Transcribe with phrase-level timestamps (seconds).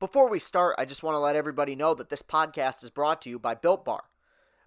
[0.00, 3.20] Before we start, I just want to let everybody know that this podcast is brought
[3.22, 4.04] to you by Built Bar.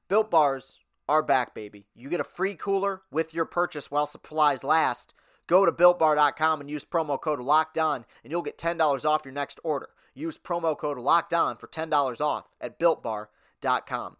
[0.09, 1.87] Built Bars are back, baby.
[1.95, 5.13] You get a free cooler with your purchase while supplies last.
[5.47, 9.33] Go to builtbar.com and use promo code Locked On, and you'll get $10 off your
[9.33, 9.91] next order.
[10.13, 14.17] Use promo code Locked On for $10 off at builtbar.com.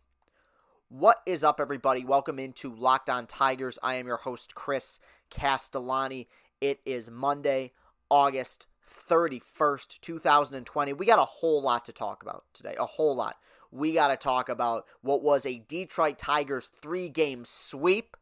[0.88, 2.06] What is up, everybody?
[2.06, 3.78] Welcome into Locked On Tigers.
[3.84, 4.98] I am your host, Chris
[5.30, 6.30] Castellani.
[6.62, 7.74] It is Monday,
[8.10, 8.68] August
[9.10, 10.94] 31st, 2020.
[10.94, 12.76] We got a whole lot to talk about today.
[12.80, 13.38] A whole lot.
[13.72, 18.18] We got to talk about what was a Detroit Tigers three game sweep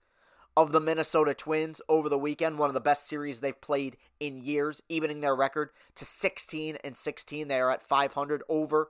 [0.55, 2.59] of the Minnesota Twins over the weekend.
[2.59, 6.97] One of the best series they've played in years, evening their record to 16 and
[6.97, 7.47] 16.
[7.47, 8.89] They are at 500 over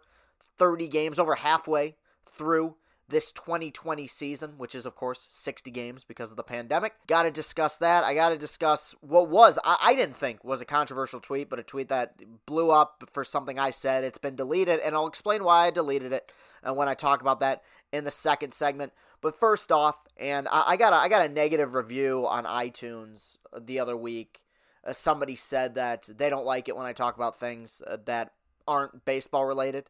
[0.58, 2.76] 30 games, over halfway through
[3.10, 6.94] this 2020 season, which is, of course, 60 games because of the pandemic.
[7.08, 8.04] Got to discuss that.
[8.04, 11.60] I got to discuss what was, I, I, didn't think was a controversial tweet, but
[11.60, 14.04] a tweet that blew up for something I said.
[14.04, 16.32] It's been deleted, and I'll explain why I deleted it
[16.64, 18.94] and when I talk about that in the second segment.
[19.22, 23.38] But first off, and I, I got a, I got a negative review on iTunes
[23.60, 24.44] the other week.
[24.86, 28.34] Uh, somebody said that they don't like it when I talk about things uh, that
[28.68, 29.90] aren't baseball related.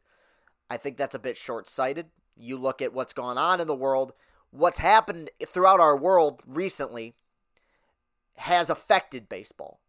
[0.69, 2.07] I think that's a bit short sighted
[2.39, 4.13] you look at what's gone on in the world,
[4.51, 7.15] what's happened throughout our world recently
[8.37, 9.79] has affected baseball.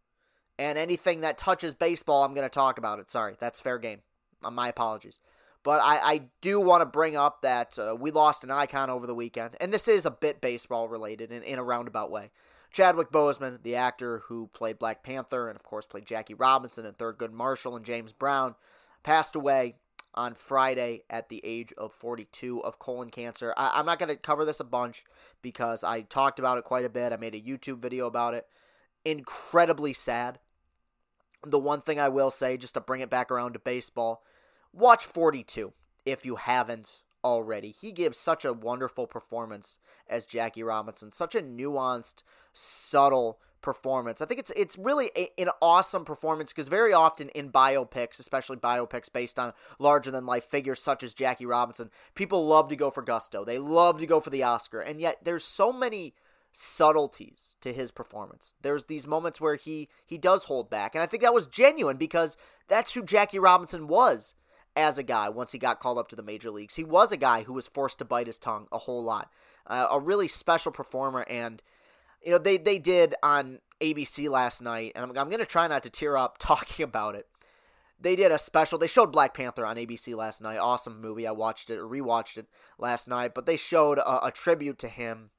[0.59, 3.09] And anything that touches baseball, I'm going to talk about it.
[3.09, 4.01] Sorry, that's fair game.
[4.43, 5.19] Uh, my apologies.
[5.63, 9.07] But I, I do want to bring up that uh, we lost an icon over
[9.07, 12.31] the weekend, and this is a bit baseball related in, in a roundabout way.
[12.71, 16.97] Chadwick Boseman, the actor who played Black Panther and, of course, played Jackie Robinson and
[16.97, 18.55] Thurgood Marshall and James Brown,
[19.03, 19.75] passed away
[20.13, 23.53] on Friday at the age of 42 of colon cancer.
[23.55, 25.03] I, am not going to cover this a bunch
[25.41, 27.13] because I talked about it quite a bit.
[27.13, 28.47] I made a YouTube video about it.
[29.05, 30.39] Incredibly sad.
[31.45, 34.23] The one thing I will say, just to bring it back around to baseball,
[34.73, 35.73] watch 42
[36.05, 37.71] if you haven't already.
[37.79, 42.23] He gives such a wonderful performance as Jackie Robinson, such a nuanced,
[42.53, 44.21] subtle performance.
[44.21, 48.57] I think it's it's really a, an awesome performance because very often in biopics, especially
[48.57, 52.89] biopics based on larger than life figures such as Jackie Robinson, people love to go
[52.89, 53.45] for gusto.
[53.45, 56.13] They love to go for the Oscar, and yet there's so many
[56.53, 58.53] subtleties to his performance.
[58.61, 61.97] There's these moments where he he does hold back, and I think that was genuine
[61.97, 64.33] because that's who Jackie Robinson was
[64.75, 66.75] as a guy once he got called up to the major leagues.
[66.75, 69.29] He was a guy who was forced to bite his tongue a whole lot.
[69.67, 71.61] Uh, a really special performer and
[72.23, 75.83] you know, they they did on ABC last night, and I'm, I'm to try not
[75.83, 77.27] to tear up talking about it.
[77.99, 78.79] They did a special.
[78.79, 80.57] They showed Black Panther on ABC last night.
[80.57, 81.27] Awesome movie.
[81.27, 82.47] I watched it rewatched it
[82.79, 83.33] last night.
[83.35, 85.29] But they showed a, a tribute to him,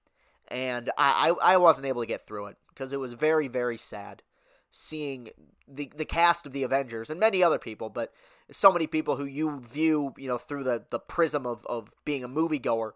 [0.49, 3.77] and I, I I wasn't able to get through it because it was very very
[3.77, 4.23] sad
[4.71, 5.29] seeing
[5.69, 8.13] the the cast of the Avengers and many other people, but
[8.51, 12.25] so many people who you view you know through the the prism of of being
[12.25, 12.93] a moviegoer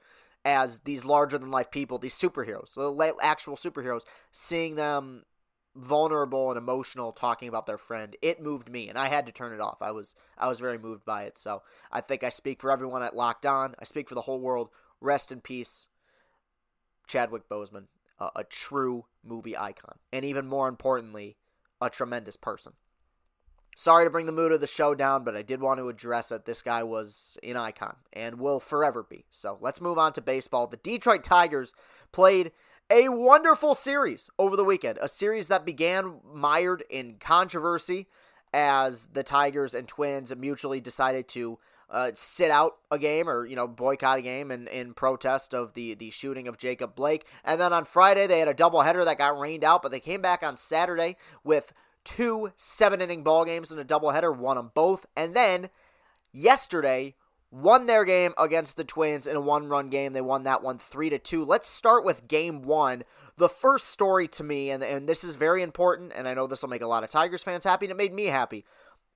[0.46, 5.24] as these larger than life people, these superheroes, the actual superheroes, seeing them
[5.74, 9.52] vulnerable and emotional talking about their friend it moved me and i had to turn
[9.52, 9.76] it off.
[9.82, 11.36] I was i was very moved by it.
[11.36, 11.62] So
[11.92, 13.74] i think i speak for everyone at locked on.
[13.78, 14.70] I speak for the whole world.
[15.02, 15.86] Rest in peace
[17.06, 21.36] chadwick boseman a, a true movie icon and even more importantly
[21.80, 22.72] a tremendous person
[23.78, 26.30] Sorry to bring the mood of the show down, but I did want to address
[26.30, 29.26] that This guy was an icon and will forever be.
[29.30, 30.66] So let's move on to baseball.
[30.66, 31.74] The Detroit Tigers
[32.10, 32.52] played
[32.88, 38.06] a wonderful series over the weekend, a series that began mired in controversy
[38.54, 41.58] as the Tigers and Twins mutually decided to
[41.90, 45.74] uh, sit out a game or you know boycott a game in, in protest of
[45.74, 47.26] the the shooting of Jacob Blake.
[47.44, 50.22] And then on Friday they had a doubleheader that got rained out, but they came
[50.22, 51.74] back on Saturday with
[52.06, 55.68] two seven inning ball games in a doubleheader, won them both, and then
[56.32, 57.14] yesterday
[57.50, 60.14] won their game against the Twins in a one run game.
[60.14, 61.44] They won that one three to two.
[61.44, 63.02] Let's start with game one.
[63.36, 66.62] The first story to me, and, and this is very important, and I know this
[66.62, 68.64] will make a lot of Tigers fans happy, and it made me happy.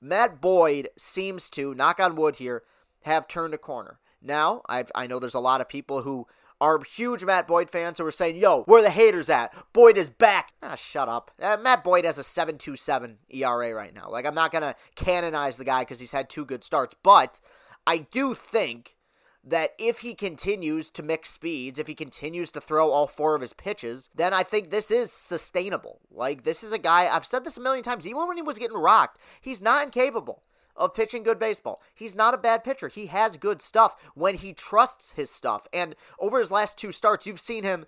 [0.01, 2.63] Matt Boyd seems to, knock on wood here,
[3.03, 3.99] have turned a corner.
[4.21, 6.27] Now, I've, I know there's a lot of people who
[6.61, 9.55] are huge Matt Boyd fans who are saying, yo, where the haters at?
[9.73, 10.53] Boyd is back.
[10.63, 11.31] Ah, shut up.
[11.41, 14.11] Uh, Matt Boyd has a 7.27 ERA right now.
[14.11, 17.41] Like, I'm not going to canonize the guy because he's had two good starts, but
[17.87, 18.97] I do think
[19.43, 23.41] that if he continues to mix speeds, if he continues to throw all four of
[23.41, 26.01] his pitches, then I think this is sustainable.
[26.11, 28.59] Like, this is a guy, I've said this a million times, even when he was
[28.59, 30.43] getting rocked, he's not incapable
[30.81, 31.81] of pitching good baseball.
[31.95, 32.89] He's not a bad pitcher.
[32.89, 35.69] He has good stuff when he trusts his stuff.
[35.73, 37.85] And over his last two starts, you've seen him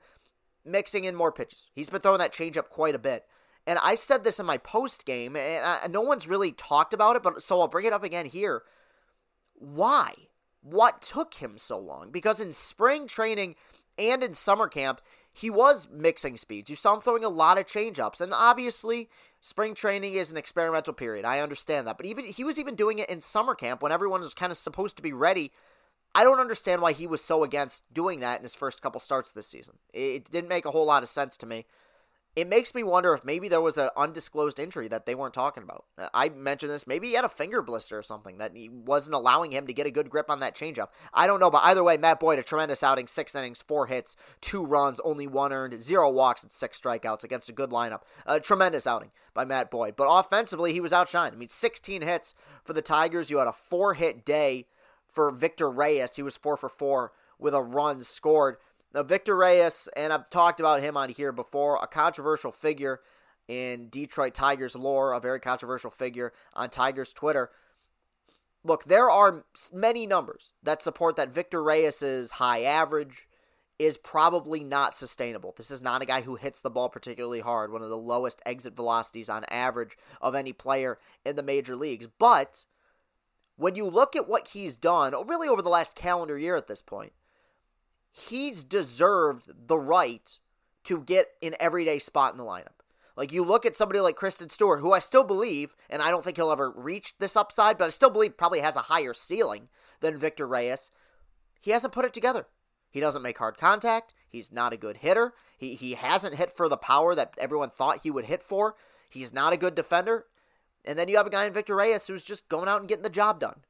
[0.65, 1.71] mixing in more pitches.
[1.75, 3.25] He's been throwing that changeup quite a bit.
[3.67, 7.17] And I said this in my post game, and I, no one's really talked about
[7.17, 8.63] it, but so I'll bring it up again here.
[9.55, 10.15] Why?
[10.61, 12.11] What took him so long?
[12.11, 13.55] Because in spring training
[13.97, 15.01] and in summer camp,
[15.33, 16.69] he was mixing speeds.
[16.69, 19.09] You saw him throwing a lot of changeups, and obviously,
[19.43, 21.27] spring training is an experimental period.
[21.27, 24.23] I understand that, but even he was even doing it in summer camp when everyone
[24.23, 25.53] was kind of supposed to be ready.
[26.15, 29.33] I don't understand why he was so against doing that in his first couple starts
[29.33, 29.79] this season.
[29.93, 31.67] It didn't make a whole lot of sense to me
[32.35, 35.63] it makes me wonder if maybe there was an undisclosed injury that they weren't talking
[35.63, 35.85] about.
[35.99, 36.87] Uh, I mentioned this.
[36.87, 39.87] Maybe he had a finger blister or something that he wasn't allowing him to get
[39.87, 40.89] a good grip on that changeup.
[41.13, 44.17] I don't know, but either way, Matt Boyd, a tremendous outing, six innings, four hits,
[44.41, 48.01] two runs, only one earned, zero walks, and six strikeouts against a good lineup.
[48.25, 49.95] A tremendous outing by Matt Boyd.
[49.95, 51.33] But offensively, he was outshined.
[51.33, 53.29] I mean, 16 hits for the Tigers.
[53.29, 54.67] You had a four hit day
[55.07, 56.17] for Victor Reyes.
[56.17, 58.57] He was four for four with a run scored.
[58.95, 63.01] Now, Victor Reyes, and I've talked about him on here before, a controversial figure
[63.49, 67.51] in Detroit Tigers lore, a very controversial figure on Tigers Twitter.
[68.65, 73.27] Look, there are many numbers that support that Victor Reyes's high average
[73.79, 75.55] is probably not sustainable.
[75.57, 78.41] This is not a guy who hits the ball particularly hard, one of the lowest
[78.47, 82.07] exit velocities on average of any player in the major leagues.
[82.19, 82.65] But
[83.57, 86.83] when you look at what he's done, really over the last calendar year at this
[86.83, 87.13] point,
[88.13, 90.39] he's deserved the right
[90.85, 92.83] to get an everyday spot in the lineup.
[93.17, 96.25] Like you look at somebody like Christin Stewart, who I still believe, and I don't
[96.25, 99.69] think he'll ever reach this upside, but I still believe probably has a higher ceiling
[100.01, 100.91] than Victor Reyes.
[101.61, 102.47] He hasn't put it together.
[102.91, 104.15] He doesn't make hard contact.
[104.29, 105.35] He's not a good hitter.
[105.57, 108.75] He he hasn't hit for the power that everyone thought he would hit for.
[109.09, 110.27] He's not a good defender.
[110.85, 113.05] And then you have a guy in Victor Reyes who's just going out and getting
[113.05, 113.61] the job done.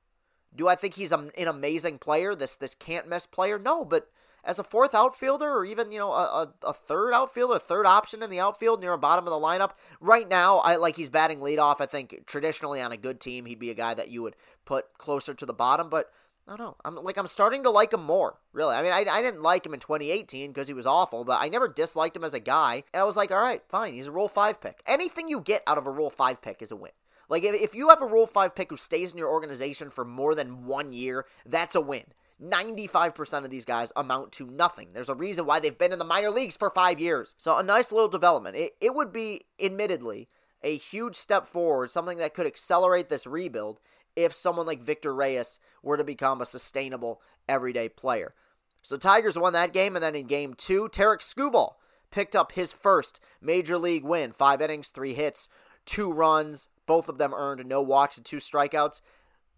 [0.54, 2.34] Do I think he's an amazing player?
[2.34, 3.58] This this can't miss player?
[3.58, 4.08] No, but
[4.44, 7.86] as a fourth outfielder or even you know a, a, a, third outfielder, a third
[7.86, 9.72] option in the outfield near the bottom of the lineup.
[10.00, 11.80] Right now, I like he's batting leadoff.
[11.80, 14.98] I think traditionally on a good team, he'd be a guy that you would put
[14.98, 16.10] closer to the bottom, but.
[16.44, 16.76] I don't know.
[16.84, 18.40] I'm like I'm starting to like him more.
[18.52, 18.74] Really.
[18.74, 21.48] I mean, I, I didn't like him in 2018 because he was awful, but I
[21.48, 22.82] never disliked him as a guy.
[22.92, 23.94] And I was like, all right, fine.
[23.94, 24.82] He's a Rule Five pick.
[24.84, 26.90] Anything you get out of a Rule Five pick is a win.
[27.28, 30.04] Like if, if you have a Rule Five pick who stays in your organization for
[30.04, 32.06] more than one year, that's a win.
[32.42, 34.88] 95% of these guys amount to nothing.
[34.92, 37.34] There's a reason why they've been in the minor leagues for five years.
[37.38, 38.56] So, a nice little development.
[38.56, 40.28] It, it would be, admittedly,
[40.62, 43.80] a huge step forward, something that could accelerate this rebuild
[44.16, 48.34] if someone like Victor Reyes were to become a sustainable everyday player.
[48.82, 51.74] So, Tigers won that game, and then in game two, Tarik Skubal
[52.10, 54.32] picked up his first major league win.
[54.32, 55.48] Five innings, three hits,
[55.86, 59.00] two runs, both of them earned no walks and two strikeouts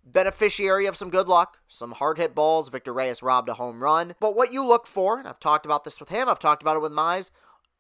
[0.04, 2.68] beneficiary of some good luck, some hard hit balls.
[2.68, 4.14] Victor Reyes robbed a home run.
[4.20, 6.76] But what you look for, and I've talked about this with him, I've talked about
[6.76, 7.30] it with Mize,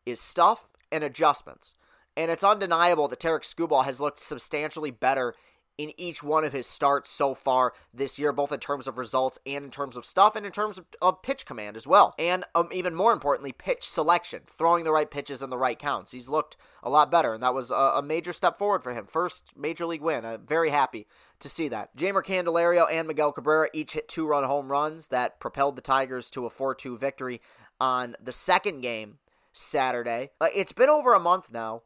[0.06, 1.74] is stuff and adjustments.
[2.16, 5.34] And it's undeniable that Tarik Skubal has looked substantially better
[5.76, 9.38] in each one of his starts so far this year, both in terms of results
[9.44, 12.14] and in terms of stuff, and in terms of, of pitch command as well.
[12.18, 16.12] And um, even more importantly, pitch selection, throwing the right pitches in the right counts.
[16.12, 19.06] He's looked a lot better, and that was a, a major step forward for him.
[19.06, 20.24] First major league win.
[20.24, 21.06] I'm very happy
[21.40, 21.96] to see that.
[21.96, 26.30] Jeimer Candelario and Miguel Cabrera each hit two run home runs that propelled the Tigers
[26.30, 27.40] to a 4 2 victory
[27.80, 29.18] on the second game
[29.52, 30.30] Saturday.
[30.40, 31.82] Uh, it's been over a month now,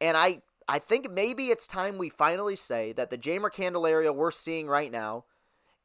[0.00, 4.30] and I I think maybe it's time we finally say that the Jeimer Candelario we're
[4.30, 5.24] seeing right now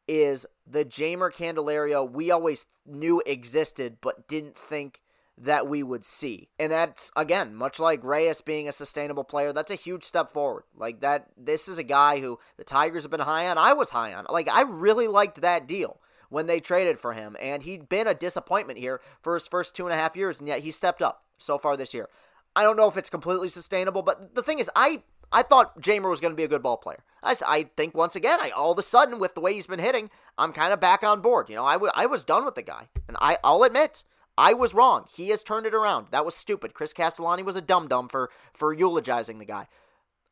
[0.07, 5.01] is the Jeimer Candelario we always knew existed but didn't think
[5.37, 6.49] that we would see.
[6.59, 10.63] And that's again, much like Reyes being a sustainable player, that's a huge step forward.
[10.75, 13.57] Like that this is a guy who the Tigers have been high on.
[13.57, 14.25] I was high on.
[14.29, 17.35] Like I really liked that deal when they traded for him.
[17.39, 20.47] And he'd been a disappointment here for his first two and a half years, and
[20.47, 22.09] yet he stepped up so far this year.
[22.55, 26.09] I don't know if it's completely sustainable, but the thing is, I I thought Jeimer
[26.09, 27.03] was going to be a good ball player.
[27.23, 29.79] I, I think once again, I all of a sudden with the way he's been
[29.79, 31.49] hitting, I'm kind of back on board.
[31.49, 34.03] You know, I, w- I was done with the guy, and I I'll admit
[34.37, 35.05] I was wrong.
[35.13, 36.07] He has turned it around.
[36.11, 36.73] That was stupid.
[36.73, 39.67] Chris Castellani was a dum dum for for eulogizing the guy.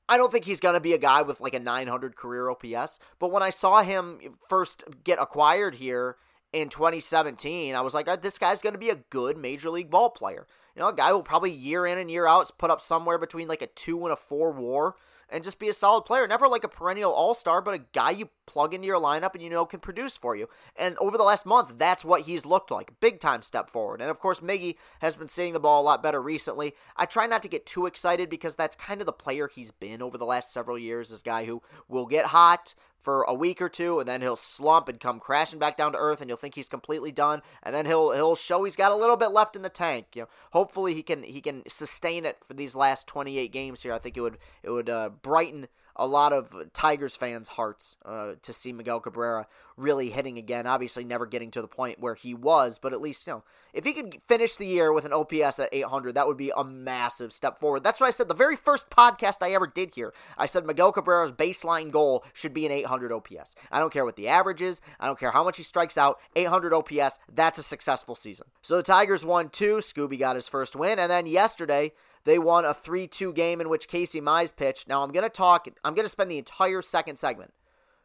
[0.09, 2.97] I don't think he's going to be a guy with like a 900 career OPS,
[3.19, 6.15] but when I saw him first get acquired here
[6.51, 9.91] in 2017, I was like, uh, this guy's going to be a good major league
[9.91, 10.47] ball player.
[10.79, 13.49] You know, a guy will probably year in and year out put up somewhere between
[13.49, 14.95] like a two and a four war
[15.27, 16.25] and just be a solid player.
[16.25, 19.43] Never like a perennial all star, but a guy you plug into your lineup and
[19.43, 20.47] you know can produce for you.
[20.77, 22.97] And over the last month, that's what he's looked like.
[23.01, 23.99] Big time step forward.
[23.99, 26.73] And of course, Miggy has been seeing the ball a lot better recently.
[26.95, 30.01] I try not to get too excited because that's kind of the player he's been
[30.01, 31.09] over the last several years.
[31.09, 34.87] This guy who will get hot, for a week or two, and then he'll slump
[34.87, 37.85] and come crashing back down to earth, and you'll think he's completely done, and then
[37.85, 40.07] he'll he'll show he's got a little bit left in the tank.
[40.15, 43.93] You know, hopefully he can he can sustain it for these last 28 games here.
[43.93, 45.67] I think it would it would uh, brighten
[45.99, 50.65] a lot of Tigers fans' hearts uh, to see Miguel Cabrera really hitting again.
[50.65, 53.85] Obviously, never getting to the point where he was, but at least, you know, if
[53.85, 57.31] he could finish the year with an OPS at 800, that would be a massive
[57.31, 57.83] step forward.
[57.83, 60.13] That's what I said the very first podcast I ever did here.
[60.37, 63.55] I said Miguel Cabrera's baseline goal should be an 800 OPS.
[63.71, 66.19] I don't care what the average is, I don't care how much he strikes out.
[66.35, 68.47] 800 OPS, that's a successful season.
[68.61, 69.77] So the Tigers won two.
[69.77, 71.91] Scooby got his first win, and then yesterday,
[72.25, 74.87] they won a 3 2 game in which Casey Mize pitched.
[74.87, 77.53] Now, I'm going to talk, I'm going to spend the entire second segment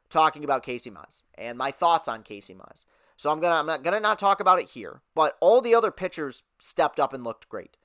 [0.08, 2.84] talking about Casey Mize and my thoughts on Casey Mize.
[3.16, 5.90] So I'm gonna I'm not gonna not talk about it here, but all the other
[5.90, 7.76] pitchers stepped up and looked great.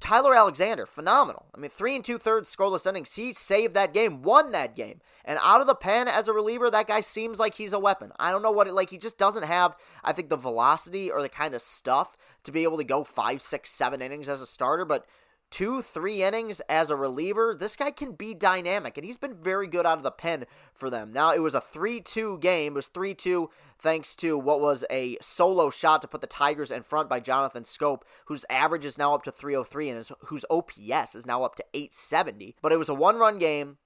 [0.00, 1.46] Tyler Alexander, phenomenal.
[1.54, 3.14] I mean, three and two thirds scoreless innings.
[3.14, 6.70] He saved that game, won that game, and out of the pen as a reliever,
[6.70, 8.12] that guy seems like he's a weapon.
[8.18, 8.90] I don't know what it like.
[8.90, 12.64] He just doesn't have, I think, the velocity or the kind of stuff to be
[12.64, 14.84] able to go five, six, seven innings as a starter.
[14.84, 15.06] But
[15.54, 19.68] two, three innings as a reliever, this guy can be dynamic, and he's been very
[19.68, 21.12] good out of the pen for them.
[21.12, 22.72] Now, it was a 3 2 game.
[22.72, 26.72] It was 3 2 thanks to what was a solo shot to put the Tigers
[26.72, 30.44] in front by Jonathan Schoop, whose average is now up to 303 and his, whose
[30.50, 32.56] OPS is now up to 870.
[32.60, 33.76] But it was a one run game.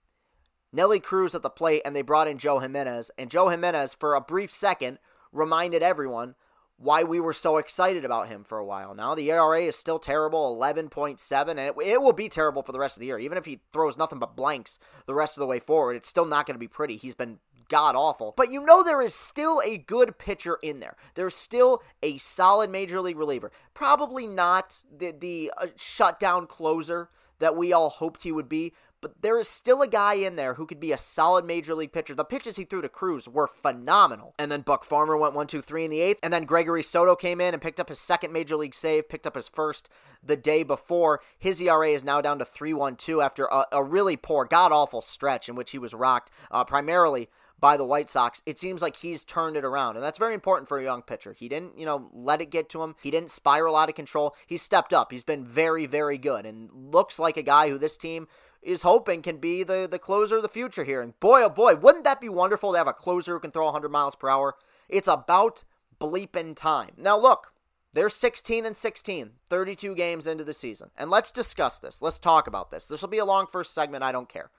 [0.72, 3.10] Nelly Cruz at the plate, and they brought in Joe Jimenez.
[3.18, 5.00] And Joe Jimenez, for a brief second,
[5.32, 6.34] reminded everyone
[6.78, 9.14] why we were so excited about him for a while now.
[9.14, 12.96] The ERA is still terrible, 11.7, and it, it, will be terrible for the rest
[12.96, 13.18] of the year.
[13.18, 16.24] Even if he throws nothing but blanks the rest of the way forward, it's still
[16.24, 16.96] not going to be pretty.
[16.96, 18.32] He's been god awful.
[18.36, 20.96] But you know there is still a good pitcher in there.
[21.14, 23.50] There's still a solid major league reliever.
[23.74, 29.22] Probably not the the uh, shutdown closer that we all hoped he would be, but
[29.22, 32.14] there is still a guy in there who could be a solid major league pitcher.
[32.14, 34.34] The pitches he threw to Cruz were phenomenal.
[34.38, 36.20] And then Buck Farmer went 1 2 3 in the eighth.
[36.22, 39.26] And then Gregory Soto came in and picked up his second major league save, picked
[39.26, 39.88] up his first
[40.22, 41.20] the day before.
[41.38, 44.72] His ERA is now down to 3 1 2 after a, a really poor, god
[44.72, 47.28] awful stretch in which he was rocked uh, primarily
[47.60, 49.96] by the White Sox, it seems like he's turned it around.
[49.96, 51.32] And that's very important for a young pitcher.
[51.32, 52.94] He didn't, you know, let it get to him.
[53.02, 54.34] He didn't spiral out of control.
[54.46, 55.10] He stepped up.
[55.10, 58.28] He's been very, very good and looks like a guy who this team
[58.68, 61.00] is hoping can be the, the closer of the future here.
[61.00, 63.64] And boy, oh boy, wouldn't that be wonderful to have a closer who can throw
[63.64, 64.56] 100 miles per hour?
[64.90, 65.64] It's about
[65.98, 66.90] bleeping time.
[66.98, 67.54] Now, look,
[67.94, 70.90] they're 16 and 16, 32 games into the season.
[70.98, 72.02] And let's discuss this.
[72.02, 72.86] Let's talk about this.
[72.86, 74.04] This will be a long first segment.
[74.04, 74.50] I don't care.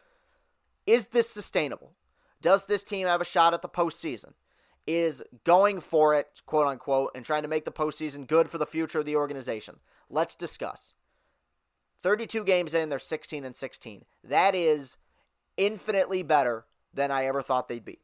[0.87, 1.93] Is this sustainable?
[2.41, 4.33] Does this team have a shot at the postseason?
[4.87, 8.65] Is going for it, quote unquote, and trying to make the postseason good for the
[8.65, 9.81] future of the organization?
[10.09, 10.95] Let's discuss.
[12.01, 14.05] 32 games in, they're 16 and 16.
[14.23, 14.97] That is
[15.57, 17.99] infinitely better than I ever thought they'd be.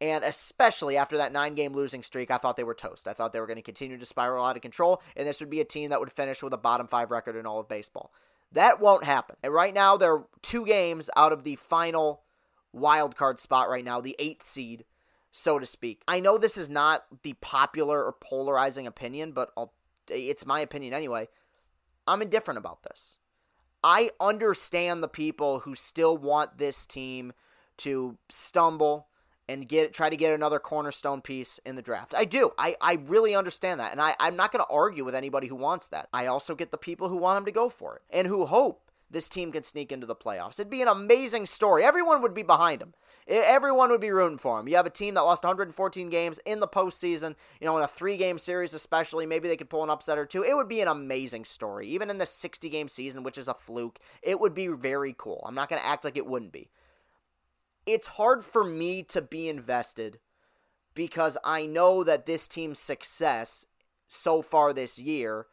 [0.00, 3.08] And especially after that nine game losing streak, I thought they were toast.
[3.08, 5.50] I thought they were going to continue to spiral out of control, and this would
[5.50, 8.12] be a team that would finish with a bottom five record in all of baseball.
[8.52, 9.36] That won't happen.
[9.42, 12.22] And right now, they're two games out of the final
[12.72, 14.84] wild card spot right now, the eighth seed,
[15.32, 16.02] so to speak.
[16.06, 19.72] I know this is not the popular or polarizing opinion, but I'll,
[20.08, 21.28] it's my opinion anyway.
[22.06, 23.18] I'm indifferent about this.
[23.82, 27.32] I understand the people who still want this team
[27.78, 29.08] to stumble
[29.48, 32.14] and get try to get another cornerstone piece in the draft.
[32.14, 32.52] I do.
[32.56, 33.92] I, I really understand that.
[33.92, 36.08] And I, I'm not going to argue with anybody who wants that.
[36.14, 38.83] I also get the people who want him to go for it and who hope
[39.10, 40.54] this team can sneak into the playoffs.
[40.54, 41.84] It'd be an amazing story.
[41.84, 42.94] Everyone would be behind him.
[43.26, 44.68] Everyone would be rooting for him.
[44.68, 47.88] You have a team that lost 114 games in the postseason, you know, in a
[47.88, 49.24] three game series, especially.
[49.24, 50.42] Maybe they could pull an upset or two.
[50.42, 51.88] It would be an amazing story.
[51.88, 55.42] Even in the 60 game season, which is a fluke, it would be very cool.
[55.46, 56.68] I'm not going to act like it wouldn't be.
[57.86, 60.18] It's hard for me to be invested
[60.94, 63.66] because I know that this team's success
[64.06, 65.46] so far this year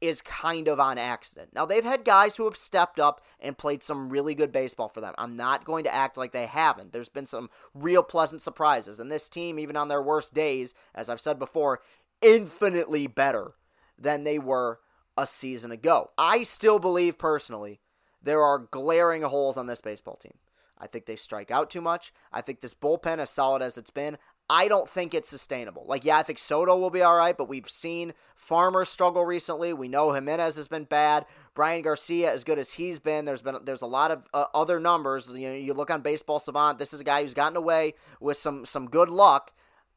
[0.00, 1.50] is kind of on accident.
[1.54, 5.00] Now, they've had guys who have stepped up and played some really good baseball for
[5.00, 5.14] them.
[5.18, 6.92] I'm not going to act like they haven't.
[6.92, 8.98] There's been some real pleasant surprises.
[8.98, 11.80] And this team, even on their worst days, as I've said before,
[12.22, 13.52] infinitely better
[13.98, 14.80] than they were
[15.16, 16.10] a season ago.
[16.16, 17.80] I still believe personally
[18.22, 20.34] there are glaring holes on this baseball team.
[20.78, 22.12] I think they strike out too much.
[22.32, 24.16] I think this bullpen, as solid as it's been,
[24.52, 25.84] I don't think it's sustainable.
[25.86, 29.72] Like, yeah, I think Soto will be all right, but we've seen Farmer struggle recently.
[29.72, 31.24] We know Jimenez has been bad.
[31.54, 34.80] Bryan Garcia, as good as he's been, there's been there's a lot of uh, other
[34.80, 35.28] numbers.
[35.28, 36.80] You know, you look on Baseball Savant.
[36.80, 39.52] This is a guy who's gotten away with some some good luck.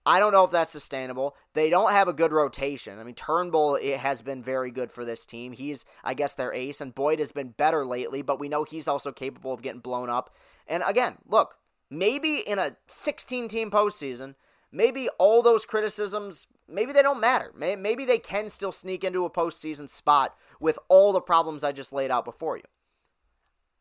[0.06, 1.36] I don't know if that's sustainable.
[1.54, 3.00] They don't have a good rotation.
[3.00, 5.54] I mean, Turnbull it has been very good for this team.
[5.54, 8.88] He's, I guess, their ace, and Boyd has been better lately, but we know he's
[8.88, 10.36] also capable of getting blown up.
[10.68, 11.56] And again, look,
[11.94, 14.36] maybe in a 16 team postseason,
[14.72, 17.52] maybe all those criticisms, maybe they don't matter.
[17.56, 21.94] Maybe they can still sneak into a postseason spot with all the problems I just
[21.94, 22.64] laid out before you.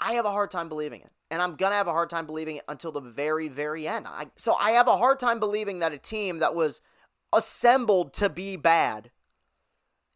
[0.00, 1.10] I have a hard time believing it.
[1.30, 4.06] And I'm going to have a hard time believing it until the very, very end.
[4.06, 6.82] I, so I have a hard time believing that a team that was
[7.32, 9.10] assembled to be bad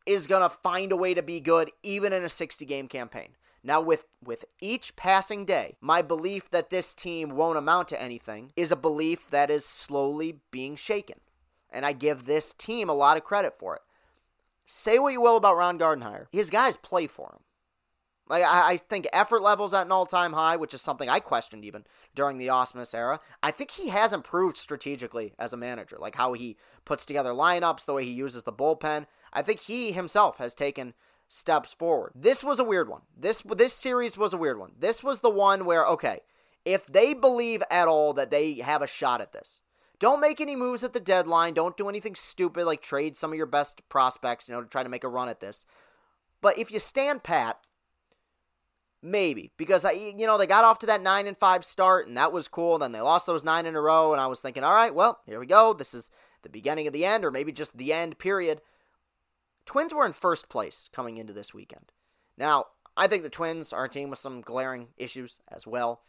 [0.04, 3.30] is going to find a way to be good even in a 60 game campaign.
[3.66, 8.52] Now with with each passing day, my belief that this team won't amount to anything
[8.54, 11.18] is a belief that is slowly being shaken.
[11.68, 13.82] And I give this team a lot of credit for it.
[14.66, 16.26] Say what you will about Ron Gardenhire.
[16.30, 17.40] His guys play for him.
[18.28, 21.64] Like I, I think effort levels at an all-time high, which is something I questioned
[21.64, 23.18] even during the Ausmus era.
[23.42, 27.84] I think he has improved strategically as a manager, like how he puts together lineups,
[27.84, 29.06] the way he uses the bullpen.
[29.32, 30.94] I think he himself has taken
[31.28, 32.12] steps forward.
[32.14, 33.02] This was a weird one.
[33.16, 34.72] This this series was a weird one.
[34.78, 36.20] This was the one where okay,
[36.64, 39.60] if they believe at all that they have a shot at this,
[39.98, 41.54] don't make any moves at the deadline.
[41.54, 44.82] Don't do anything stupid like trade some of your best prospects, you know, to try
[44.82, 45.64] to make a run at this.
[46.40, 47.58] But if you stand pat,
[49.02, 52.16] maybe because I, you know, they got off to that nine and five start, and
[52.16, 52.78] that was cool.
[52.78, 55.20] Then they lost those nine in a row, and I was thinking, all right, well,
[55.26, 55.72] here we go.
[55.72, 56.10] This is
[56.42, 58.18] the beginning of the end, or maybe just the end.
[58.18, 58.60] Period.
[59.66, 61.92] Twins were in first place coming into this weekend.
[62.38, 66.02] Now, I think the Twins are a team with some glaring issues as well.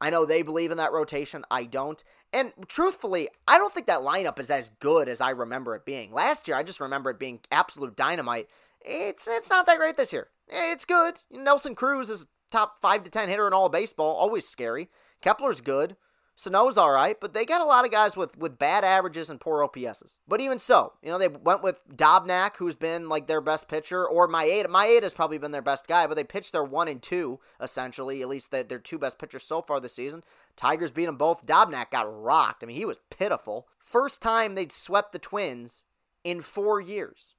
[0.00, 1.44] I know they believe in that rotation.
[1.50, 2.02] I don't.
[2.32, 6.12] And truthfully, I don't think that lineup is as good as I remember it being.
[6.12, 8.48] Last year, I just remember it being absolute dynamite.
[8.82, 10.28] It's it's not that great this year.
[10.48, 11.20] It's good.
[11.30, 14.90] Nelson Cruz is top 5 to 10 hitter in all baseball, always scary.
[15.22, 15.96] Kepler's good.
[16.38, 19.40] Sano's all right, but they got a lot of guys with, with bad averages and
[19.40, 20.18] poor OPSs.
[20.28, 24.06] But even so, you know, they went with Dobnak, who's been like their best pitcher,
[24.06, 24.66] or Maeda.
[24.66, 28.28] Maeda's probably been their best guy, but they pitched their one and two, essentially, at
[28.28, 30.22] least their two best pitchers so far this season.
[30.56, 31.46] Tigers beat them both.
[31.46, 32.62] Dobnak got rocked.
[32.62, 33.66] I mean, he was pitiful.
[33.78, 35.84] First time they'd swept the Twins
[36.22, 37.34] in four years.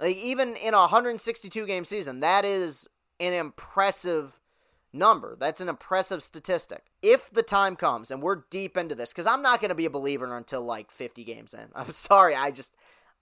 [0.00, 2.88] Like, even in a 162 game season, that is
[3.20, 4.40] an impressive
[4.92, 5.36] number.
[5.38, 6.86] That's an impressive statistic.
[7.02, 9.86] If the time comes and we're deep into this, because I'm not going to be
[9.86, 11.68] a believer until like 50 games in.
[11.74, 12.34] I'm sorry.
[12.34, 12.74] I just,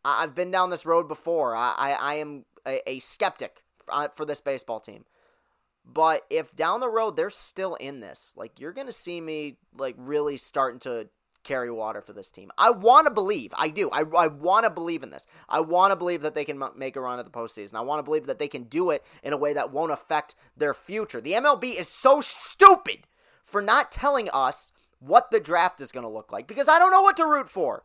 [0.04, 1.54] I've been down this road before.
[1.54, 5.04] I, I, I am a, a skeptic uh, for this baseball team.
[5.84, 9.56] But if down the road they're still in this, like you're going to see me
[9.76, 11.08] like really starting to
[11.42, 12.50] carry water for this team.
[12.58, 13.52] I want to believe.
[13.56, 13.90] I do.
[13.90, 15.26] I, I want to believe in this.
[15.48, 17.74] I want to believe that they can m- make a run at the postseason.
[17.74, 20.34] I want to believe that they can do it in a way that won't affect
[20.56, 21.20] their future.
[21.20, 23.06] The MLB is so stupid
[23.42, 26.92] for not telling us what the draft is going to look like because I don't
[26.92, 27.84] know what to root for.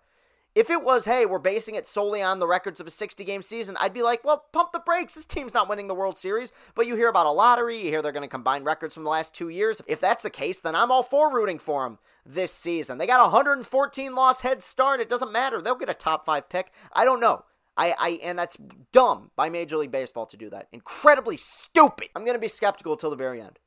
[0.55, 3.41] If it was, hey, we're basing it solely on the records of a 60 game
[3.41, 5.13] season, I'd be like, well, pump the brakes.
[5.13, 6.53] This team's not winning the World Series.
[6.75, 9.09] But you hear about a lottery, you hear they're going to combine records from the
[9.09, 9.81] last two years.
[9.85, 12.97] If that's the case, then I'm all for rooting for them this season.
[12.97, 15.01] They got a 114 loss head start.
[15.01, 15.61] It doesn't matter.
[15.61, 16.71] They'll get a top five pick.
[16.93, 17.43] I don't know.
[17.77, 18.57] I, I and that's
[18.93, 20.69] dumb by Major League Baseball to do that.
[20.71, 22.07] Incredibly stupid.
[22.15, 23.59] I'm gonna be skeptical till the very end.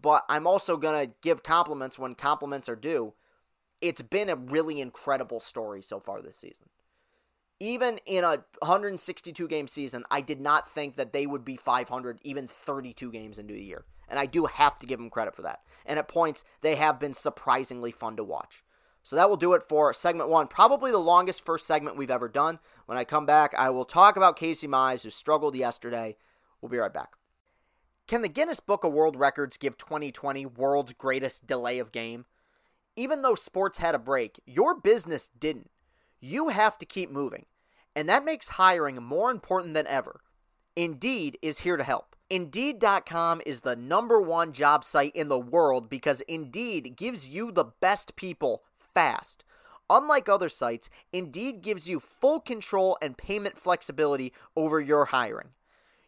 [0.00, 3.14] But I'm also gonna give compliments when compliments are due
[3.82, 6.68] it's been a really incredible story so far this season.
[7.60, 12.20] Even in a 162 game season, I did not think that they would be 500
[12.22, 13.84] even 32 games into a year.
[14.08, 15.60] And I do have to give them credit for that.
[15.84, 18.62] And at points, they have been surprisingly fun to watch.
[19.02, 20.46] So that will do it for segment one.
[20.46, 22.60] Probably the longest first segment we've ever done.
[22.86, 26.16] When I come back, I will talk about Casey Mize, who struggled yesterday.
[26.60, 27.14] We'll be right back.
[28.06, 32.26] Can the Guinness Book of World Records give 2020 world's greatest delay of game?
[32.96, 35.70] Even though sports had a break, your business didn't.
[36.20, 37.46] You have to keep moving.
[37.94, 40.20] And that makes hiring more important than ever.
[40.76, 42.16] Indeed is here to help.
[42.30, 47.66] Indeed.com is the number one job site in the world because Indeed gives you the
[47.80, 49.44] best people fast.
[49.90, 55.48] Unlike other sites, Indeed gives you full control and payment flexibility over your hiring.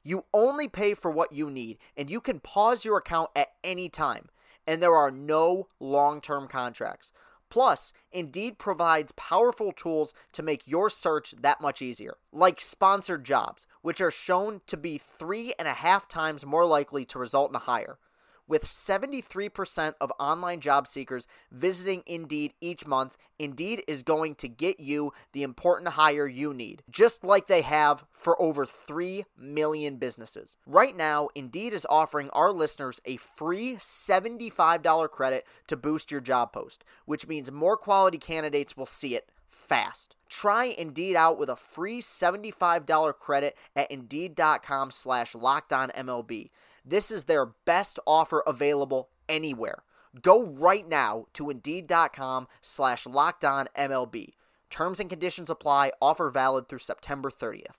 [0.03, 3.91] You only pay for what you need, and you can pause your account at any
[3.91, 4.29] time
[4.67, 7.13] and there are no long term contracts.
[7.51, 13.67] Plus, Indeed provides powerful tools to make your search that much easier, like sponsored jobs,
[13.83, 17.57] which are shown to be three and a half times more likely to result in
[17.57, 17.99] a hire
[18.47, 24.81] with 73% of online job seekers visiting Indeed each month, Indeed is going to get
[24.81, 30.57] you the important hire you need, just like they have for over 3 million businesses.
[30.67, 36.53] Right now, Indeed is offering our listeners a free $75 credit to boost your job
[36.53, 40.17] post, which means more quality candidates will see it fast.
[40.29, 46.51] Try Indeed out with a free $75 credit at Indeed.com slash LockedOnMLB.
[46.85, 49.83] This is their best offer available anywhere.
[50.21, 54.35] Go right now to Indeed.com slash MLB.
[54.71, 55.93] Terms and conditions apply.
[56.01, 57.77] Offer valid through September 30th.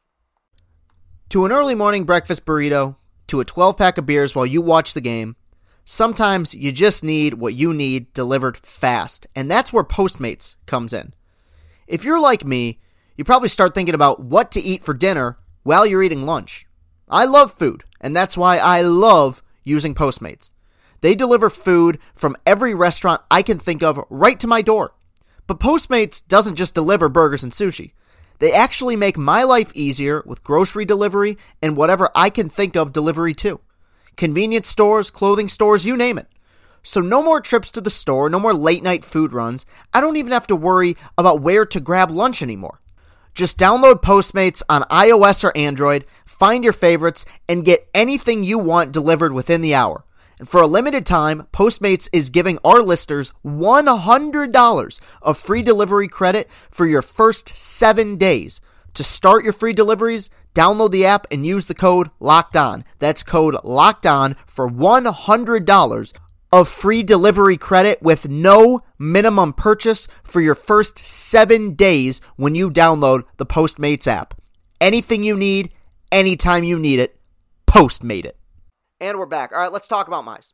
[1.30, 2.96] To an early morning breakfast burrito,
[3.28, 5.36] to a 12 pack of beers while you watch the game,
[5.84, 9.28] sometimes you just need what you need delivered fast.
[9.36, 11.14] And that's where Postmates comes in.
[11.88, 12.80] If you're like me,
[13.18, 16.66] you probably start thinking about what to eat for dinner while you're eating lunch.
[17.10, 20.52] I love food, and that's why I love using Postmates.
[21.02, 24.96] They deliver food from every restaurant I can think of right to my door.
[25.46, 27.92] But Postmates doesn't just deliver burgers and sushi.
[28.40, 32.92] They actually make my life easier with grocery delivery and whatever I can think of
[32.92, 33.60] delivery too.
[34.18, 36.28] Convenience stores, clothing stores, you name it.
[36.82, 39.66] So no more trips to the store, no more late night food runs.
[39.94, 42.82] I don't even have to worry about where to grab lunch anymore.
[43.36, 48.94] Just download Postmates on iOS or Android, find your favorites, and get anything you want
[48.94, 50.06] delivered within the hour.
[50.40, 56.50] And for a limited time, Postmates is giving our listeners $100 of free delivery credit
[56.72, 58.62] for your first seven days.
[58.94, 62.86] To start your free deliveries, download the app and use the code LOCKED ON.
[63.00, 66.14] That's code LOCKED ON for $100
[66.56, 72.72] of free delivery credit with no minimum purchase for your first seven days when you
[72.72, 74.34] download the Postmates app.
[74.80, 75.72] Anything you need,
[76.14, 77.20] anytime you need it,
[77.68, 78.38] Postmate it.
[79.02, 79.52] And we're back.
[79.52, 80.54] All right, let's talk about Mize.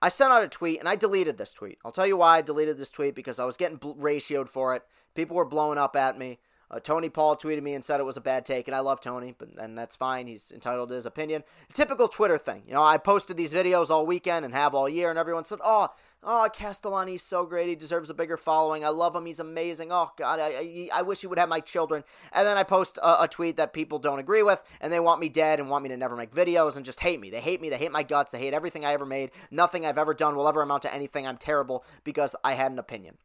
[0.00, 1.78] I sent out a tweet and I deleted this tweet.
[1.84, 4.84] I'll tell you why I deleted this tweet because I was getting ratioed for it.
[5.16, 6.38] People were blowing up at me.
[6.74, 9.00] Uh, Tony Paul tweeted me and said it was a bad take, and I love
[9.00, 10.26] Tony, but and that's fine.
[10.26, 11.44] He's entitled to his opinion.
[11.72, 12.64] Typical Twitter thing.
[12.66, 15.60] You know, I posted these videos all weekend and have all year, and everyone said,
[15.62, 15.90] "Oh,
[16.24, 17.68] oh, Castellani's so great.
[17.68, 18.84] He deserves a bigger following.
[18.84, 19.26] I love him.
[19.26, 19.92] He's amazing.
[19.92, 22.98] Oh God, I I, I wish he would have my children." And then I post
[22.98, 25.84] a, a tweet that people don't agree with, and they want me dead and want
[25.84, 27.30] me to never make videos and just hate me.
[27.30, 27.68] They hate me.
[27.68, 28.32] They hate my guts.
[28.32, 29.30] They hate everything I ever made.
[29.48, 31.24] Nothing I've ever done will ever amount to anything.
[31.24, 33.18] I'm terrible because I had an opinion.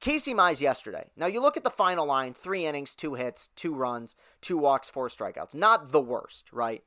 [0.00, 1.10] Casey Mize yesterday.
[1.16, 4.88] Now you look at the final line three innings, two hits, two runs, two walks,
[4.88, 5.54] four strikeouts.
[5.54, 6.82] Not the worst, right?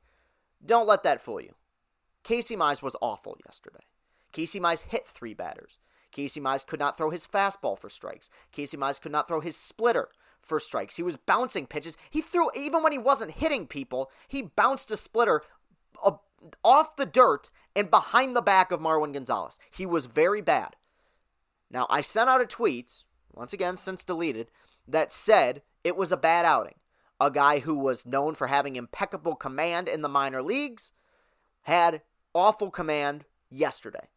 [0.64, 1.54] Don't let that fool you.
[2.24, 3.84] Casey Mize was awful yesterday.
[4.32, 5.78] Casey Mize hit three batters.
[6.10, 8.30] Casey Mize could not throw his fastball for strikes.
[8.50, 10.08] Casey Mize could not throw his splitter
[10.40, 10.96] for strikes.
[10.96, 11.96] He was bouncing pitches.
[12.10, 15.42] He threw, even when he wasn't hitting people, he bounced a splitter
[16.62, 19.58] off the dirt and behind the back of Marwin Gonzalez.
[19.70, 20.76] He was very bad.
[21.74, 23.02] Now, I sent out a tweet,
[23.34, 24.46] once again, since deleted,
[24.86, 26.76] that said it was a bad outing.
[27.20, 30.92] A guy who was known for having impeccable command in the minor leagues
[31.62, 34.08] had awful command yesterday.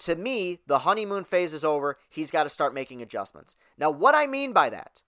[0.00, 1.98] To me, the honeymoon phase is over.
[2.08, 3.54] He's got to start making adjustments.
[3.76, 5.02] Now, what I mean by that,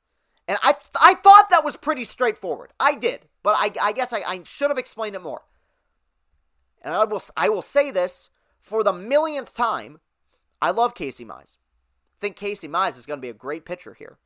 [0.47, 2.75] and I, th- I thought that was pretty straightforward.
[2.79, 5.45] I did, but I, I guess I, I should have explained it more.
[6.83, 8.29] And I will, I will say this
[8.61, 10.01] for the millionth time.
[10.61, 11.57] I love Casey Mize
[12.20, 14.18] think Casey Mize is going to be a great pitcher here.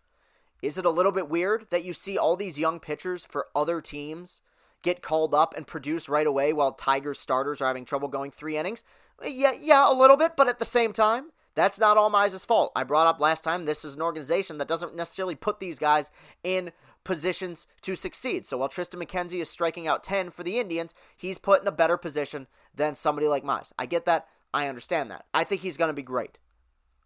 [0.62, 3.80] Is it a little bit weird that you see all these young pitchers for other
[3.80, 4.42] teams
[4.82, 8.56] get called up and produce right away while Tigers starters are having trouble going three
[8.56, 8.84] innings?
[9.24, 12.72] Yeah, yeah, a little bit, but at the same time, that's not all Mize's fault.
[12.76, 16.10] I brought up last time this is an organization that doesn't necessarily put these guys
[16.44, 16.72] in
[17.04, 18.46] positions to succeed.
[18.46, 21.72] So while Triston McKenzie is striking out 10 for the Indians, he's put in a
[21.72, 23.72] better position than somebody like Mize.
[23.78, 24.28] I get that.
[24.52, 25.26] I understand that.
[25.32, 26.38] I think he's going to be great.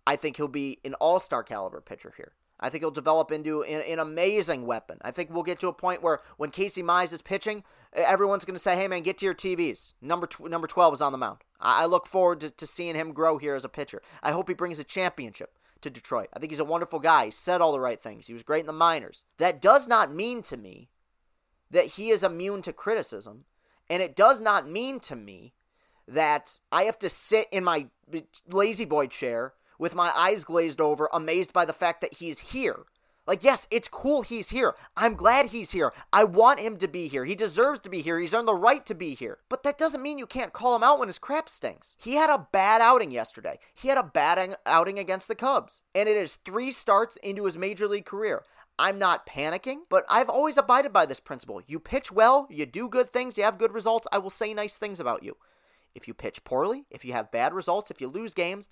[0.06, 2.32] I think he'll be an all star caliber pitcher here.
[2.60, 4.98] I think he'll develop into an, an, amazing weapon.
[5.02, 8.56] I think we'll get to a point where when Casey Mize is pitching, everyone's going
[8.56, 9.94] to say, hey, man, get to your TVs.
[10.00, 11.38] Number, tw- number 12 is on the mound.
[11.60, 14.02] I, I look forward to, to seeing him grow here as a pitcher.
[14.22, 16.28] I hope he brings a championship to Detroit.
[16.32, 17.26] I think he's a wonderful guy.
[17.26, 18.28] He said all the right things.
[18.28, 19.24] He was great in the minors.
[19.38, 20.88] That does not mean to me
[21.70, 23.44] that he is immune to criticism.
[23.90, 25.54] And it does not mean to me
[26.06, 27.88] that I have to sit in my
[28.48, 32.84] lazy boy chair with my eyes glazed over, amazed by the fact that he's here.
[33.26, 34.74] Like, yes, it's cool he's here.
[34.96, 35.94] I'm glad he's here.
[36.12, 37.24] I want him to be here.
[37.24, 38.20] He deserves to be here.
[38.20, 39.38] He's earned the right to be here.
[39.48, 41.94] But that doesn't mean you can't call him out when his crap stinks.
[41.98, 43.58] He had a bad outing yesterday.
[43.74, 45.80] He had a bad outing against the Cubs.
[45.94, 48.42] And it is three starts into his major league career.
[48.78, 51.62] I'm not panicking, but I've always abided by this principle.
[51.66, 54.78] You pitch well, you do good things, you have good results, I will say nice
[54.78, 55.37] things about you.
[55.94, 58.68] If you pitch poorly, if you have bad results, if you lose games,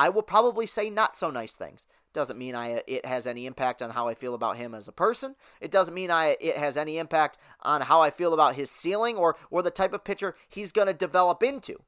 [0.00, 1.86] I will probably say not so nice things.
[2.14, 4.92] Doesn't mean I it has any impact on how I feel about him as a
[4.92, 5.36] person.
[5.60, 9.18] It doesn't mean I it has any impact on how I feel about his ceiling
[9.18, 11.82] or or the type of pitcher he's going to develop into.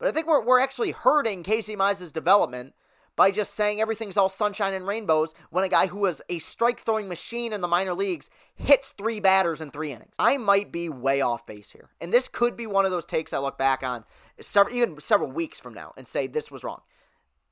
[0.00, 2.74] But I think we're we're actually hurting Casey Mize's development
[3.14, 6.80] by just saying everything's all sunshine and rainbows when a guy who was a strike
[6.80, 10.16] throwing machine in the minor leagues hits three batters in three innings.
[10.18, 11.90] I might be way off base here.
[12.00, 14.04] And this could be one of those takes I look back on
[14.40, 16.80] several, even several weeks from now and say this was wrong.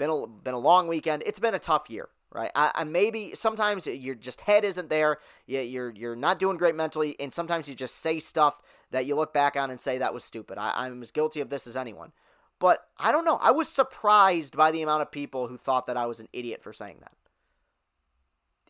[0.02, 1.22] Been a, been a long weekend.
[1.24, 2.50] It's been a tough year, right?
[2.56, 5.18] I, I maybe sometimes your just head isn't there.
[5.46, 8.60] You, you're you're not doing great mentally, and sometimes you just say stuff
[8.90, 10.58] that you look back on and say that was stupid.
[10.58, 12.10] I, I'm as guilty of this as anyone.
[12.58, 13.36] But I don't know.
[13.36, 16.62] I was surprised by the amount of people who thought that I was an idiot
[16.62, 17.12] for saying that.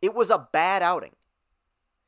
[0.02, 1.16] It was a bad outing.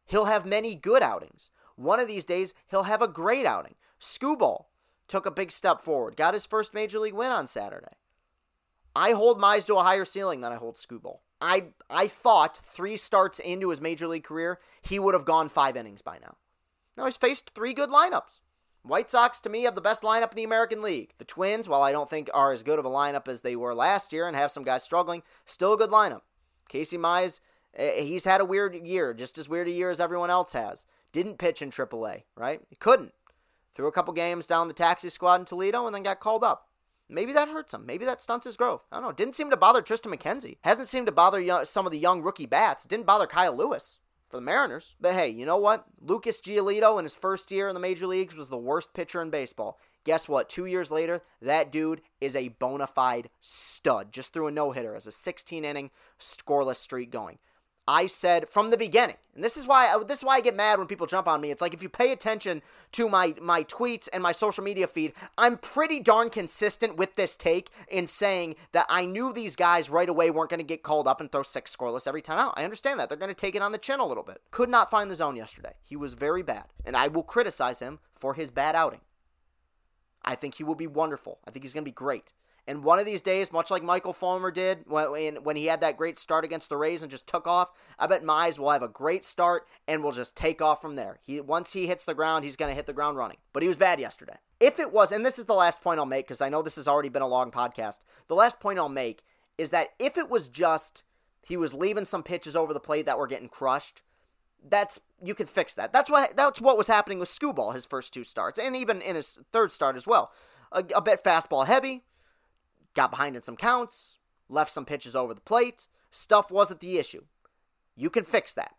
[0.05, 1.51] He'll have many good outings.
[1.77, 3.75] One of these days, he'll have a great outing.
[4.01, 4.67] Skubal
[5.09, 7.97] took a big step forward, got his first major league win on Saturday.
[8.97, 11.19] I hold Mize to a higher ceiling than I hold Skubal.
[11.41, 15.77] I I thought three starts into his major league career, he would have gone five
[15.77, 16.37] innings by now.
[16.97, 18.41] Now he's faced three good lineups.
[18.83, 21.15] White Sox, to me, have the best lineup in the American League.
[21.17, 23.75] The Twins, while I don't think are as good of a lineup as they were
[23.75, 26.21] last year and have some guys struggling, still a good lineup.
[26.69, 27.41] Casey Mize,
[27.75, 30.85] eh, he's had a weird year, just as weird a year as everyone else has.
[31.13, 32.61] Didn't pitch in AAA, right?
[32.69, 33.15] He couldn't.
[33.75, 36.69] Threw a couple games down the taxi squad in Toledo and then got called up.
[37.15, 37.87] Maybe that hurts him.
[37.87, 38.83] Maybe that stunts his growth.
[38.91, 39.13] I don't know.
[39.13, 40.59] Didn't seem to bother Triston McKenzie.
[40.63, 42.85] Hasn't seemed to bother some of the young rookie bats.
[42.85, 43.99] Didn't bother Kyle Lewis
[44.29, 44.97] for the Mariners.
[45.01, 45.85] But hey, you know what?
[46.01, 49.31] Lucas Giolito in his first year in the major leagues was the worst pitcher in
[49.31, 49.79] baseball.
[50.05, 50.51] Guess what?
[50.51, 54.13] Two years later, that dude is a bona fide stud.
[54.13, 57.39] Just threw a no hitter as a 16 inning scoreless streak going.
[57.87, 60.57] I said from the beginning, and this is why uh, this is why I get
[60.57, 61.51] mad when people jump on me.
[61.51, 65.13] It's like if you pay attention to my my tweets and my social media feed,
[65.37, 70.09] I'm pretty darn consistent with this take in saying that I knew these guys right
[70.09, 72.55] away weren't going to get called up and throw six scoreless every time out.
[72.57, 74.41] I understand that they're going to take it on the chin a little bit.
[74.51, 75.75] Could not find the zone yesterday.
[75.83, 79.01] He was very bad, and I will criticize him for his bad outing.
[80.25, 81.39] I think he will be wonderful.
[81.47, 82.33] I think he's going to be great.
[82.67, 85.99] And one of these days, much like Michael Fulmer did when, when he had that
[85.99, 88.89] great start against the Rays and just took off, I bet Mize will have a
[88.89, 91.19] great start and will just take off from there.
[91.23, 93.37] He Once he hits the ground, he's going to hit the ground running.
[93.53, 94.37] But he was bad yesterday.
[94.61, 96.77] If it was, and this is the last point I'll make because I know this
[96.77, 97.99] has already been a long podcast,
[98.29, 99.25] the last point I'll make
[99.59, 101.05] is that if it was just
[101.43, 104.01] he was leaving some pitches over the plate that were getting crushed,
[104.67, 105.93] that's you can fix that.
[105.93, 109.17] That's what that's what was happening with Skubal his first two starts, and even in
[109.17, 110.33] his third start as well.
[110.73, 112.05] A, a bit fastball heavy,
[112.95, 115.89] got behind in some counts, left some pitches over the plate.
[116.11, 117.25] Stuff wasn't the issue.
[117.97, 118.75] You can fix that.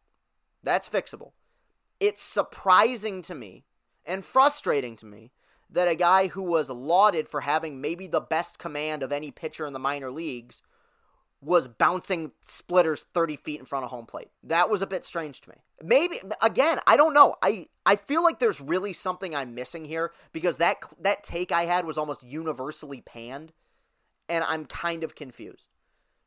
[0.64, 1.32] That's fixable.
[2.00, 3.66] It's surprising to me
[4.06, 5.32] and frustrating to me
[5.70, 9.66] that a guy who was lauded for having maybe the best command of any pitcher
[9.66, 10.62] in the minor leagues
[11.42, 14.30] was bouncing splitters 30 feet in front of home plate.
[14.44, 15.56] That was a bit strange to me.
[15.84, 17.36] Maybe again, I don't know.
[17.42, 21.66] I I feel like there's really something I'm missing here because that that take I
[21.66, 23.52] had was almost universally panned
[24.30, 25.70] and I'm kind of confused.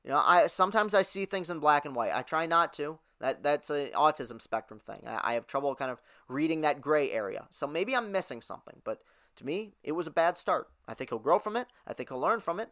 [0.04, 2.14] You know, I sometimes I see things in black and white.
[2.14, 2.98] I try not to.
[3.20, 5.02] That that's an autism spectrum thing.
[5.06, 7.46] I, I have trouble kind of reading that gray area.
[7.50, 8.76] So maybe I'm missing something.
[8.84, 9.02] But
[9.36, 10.68] to me, it was a bad start.
[10.86, 11.66] I think he'll grow from it.
[11.86, 12.70] I think he'll learn from it.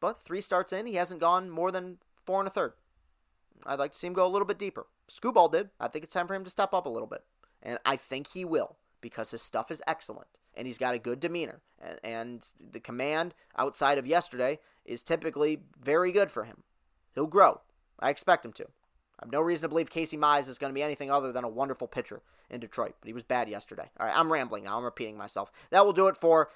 [0.00, 2.74] But three starts in, he hasn't gone more than four and a third.
[3.66, 4.86] I'd like to see him go a little bit deeper.
[5.08, 5.70] Skubal did.
[5.80, 7.24] I think it's time for him to step up a little bit.
[7.62, 11.20] And I think he will because his stuff is excellent and he's got a good
[11.20, 11.60] demeanor.
[12.02, 16.62] And, the command outside of yesterday is typically very good for him.
[17.14, 17.60] He'll grow.
[18.00, 18.64] I expect him to.
[18.64, 21.44] I have no reason to believe Casey Mize is going to be anything other than
[21.44, 23.90] a wonderful pitcher in Detroit, but he was bad yesterday.
[23.98, 24.76] All right, I'm rambling now.
[24.76, 25.52] I'm repeating myself.
[25.70, 26.50] That will do it for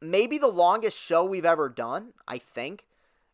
[0.00, 2.84] maybe the longest show we've ever done, I think.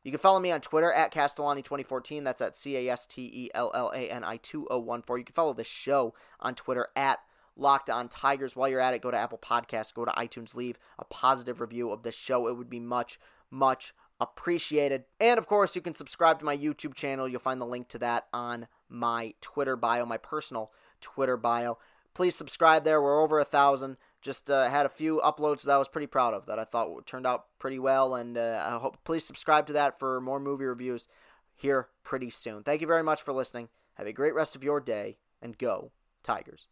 [0.02, 2.24] You can follow me on Twitter at Castellani2014.
[2.24, 5.20] That's at C A S T E L L A N I 2014.
[5.20, 7.20] You can follow the show on Twitter at
[7.56, 8.56] Locked On Tigers.
[8.56, 11.90] While you're at it, go to Apple Podcasts, go to iTunes, leave a positive review
[11.90, 12.48] of this show.
[12.48, 13.18] It would be much,
[13.50, 15.04] much appreciated.
[15.18, 17.28] And of course, you can subscribe to my YouTube channel.
[17.28, 21.78] You'll find the link to that on my Twitter bio, my personal Twitter bio.
[22.14, 23.00] Please subscribe there.
[23.00, 23.96] We're over a thousand.
[24.20, 27.06] Just uh, had a few uploads that I was pretty proud of that I thought
[27.06, 28.14] turned out pretty well.
[28.14, 31.08] And uh, I hope please subscribe to that for more movie reviews
[31.54, 32.62] here pretty soon.
[32.62, 33.68] Thank you very much for listening.
[33.94, 36.66] Have a great rest of your day and go Tigers.